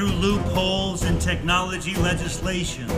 [0.00, 2.88] Through loopholes in technology legislation,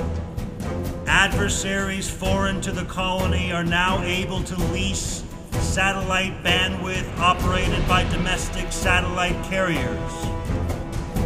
[1.09, 8.71] adversaries foreign to the colony are now able to lease satellite bandwidth operated by domestic
[8.71, 10.13] satellite carriers.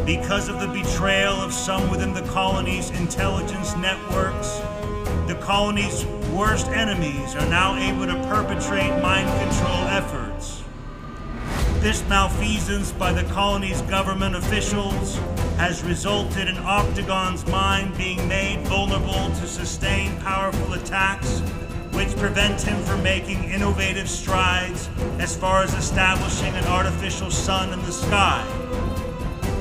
[0.07, 4.56] Because of the betrayal of some within the colony's intelligence networks,
[5.29, 10.55] the colony's worst enemies are now able to perpetrate mind control efforts.
[11.86, 15.18] This malfeasance by the colony's government officials
[15.56, 21.38] has resulted in Octagon's mind being made vulnerable to sustained powerful attacks
[21.92, 24.90] which prevent him from making innovative strides
[25.20, 28.45] as far as establishing an artificial sun in the sky.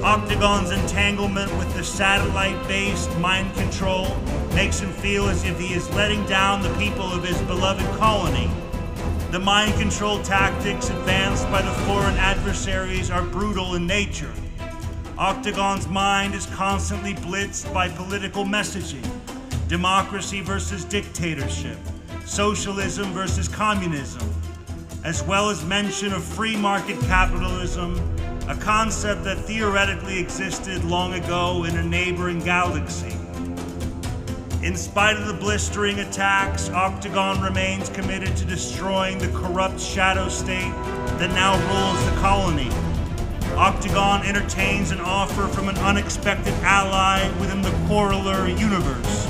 [0.01, 4.17] Octagon's entanglement with the satellite-based mind control
[4.55, 8.49] makes him feel as if he is letting down the people of his beloved colony.
[9.35, 14.31] The mind control tactics advanced by the foreign adversaries are brutal in nature.
[15.17, 19.05] Octagon's mind is constantly blitzed by political messaging,
[19.67, 21.77] democracy versus dictatorship,
[22.23, 24.25] socialism versus communism,
[25.03, 27.97] as well as mention of free market capitalism,
[28.47, 33.13] a concept that theoretically existed long ago in a neighboring galaxy.
[34.65, 40.73] In spite of the blistering attacks, Octagon remains committed to destroying the corrupt shadow state
[41.19, 42.71] that now rules the colony.
[43.55, 49.27] Octagon entertains an offer from an unexpected ally within the Corollary universe.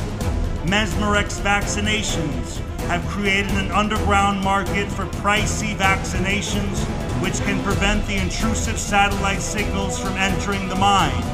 [0.63, 6.79] Mesmerex vaccinations have created an underground market for pricey vaccinations
[7.21, 11.25] which can prevent the intrusive satellite signals from entering the mind.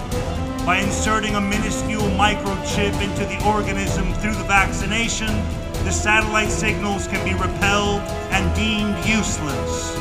[0.65, 5.27] By inserting a minuscule microchip into the organism through the vaccination,
[5.83, 9.95] the satellite signals can be repelled and deemed useless.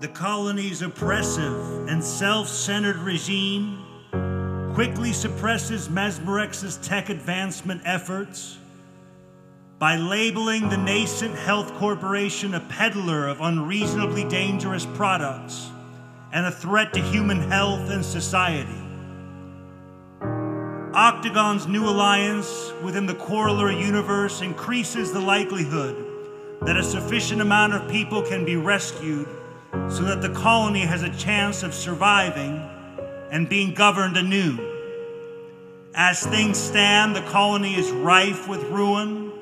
[0.00, 3.84] The colony's oppressive and self-centered regime
[4.72, 8.58] quickly suppresses Mesmerex's tech advancement efforts
[9.78, 15.70] by labeling the nascent health corporation a peddler of unreasonably dangerous products
[16.32, 18.80] and a threat to human health and society.
[20.94, 25.96] Octagon's new alliance within the corollary universe increases the likelihood
[26.62, 29.26] that a sufficient amount of people can be rescued
[29.88, 32.62] so that the colony has a chance of surviving
[33.30, 34.56] and being governed anew.
[35.94, 39.32] As things stand, the colony is rife with ruin,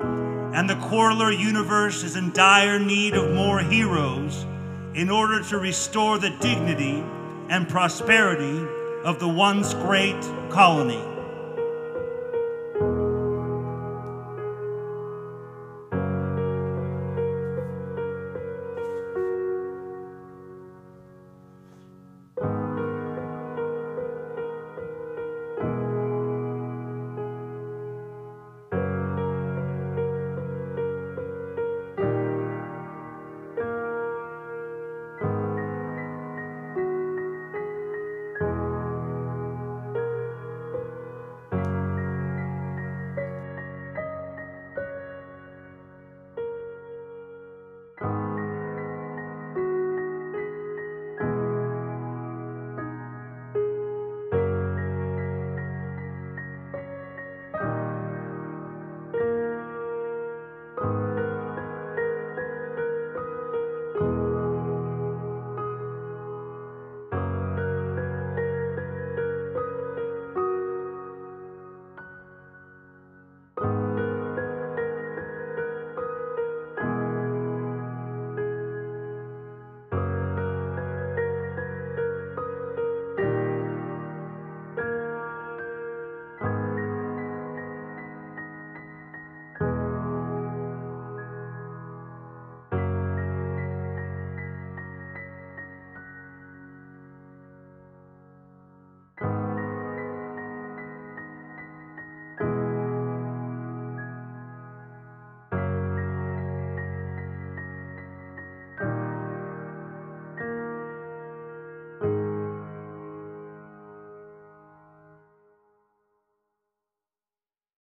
[0.53, 4.45] and the corollary universe is in dire need of more heroes
[4.93, 7.03] in order to restore the dignity
[7.49, 8.63] and prosperity
[9.03, 11.12] of the once great colony.